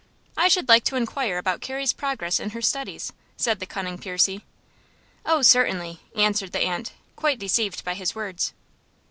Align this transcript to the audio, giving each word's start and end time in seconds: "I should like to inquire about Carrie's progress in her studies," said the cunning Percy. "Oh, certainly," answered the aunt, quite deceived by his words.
"I 0.35 0.47
should 0.47 0.67
like 0.67 0.83
to 0.85 0.95
inquire 0.95 1.37
about 1.37 1.61
Carrie's 1.61 1.93
progress 1.93 2.39
in 2.39 2.49
her 2.57 2.61
studies," 2.63 3.13
said 3.37 3.59
the 3.59 3.67
cunning 3.67 3.99
Percy. 3.99 4.43
"Oh, 5.27 5.43
certainly," 5.43 5.99
answered 6.15 6.53
the 6.53 6.61
aunt, 6.63 6.93
quite 7.15 7.37
deceived 7.37 7.83
by 7.85 7.93
his 7.93 8.15
words. 8.15 8.51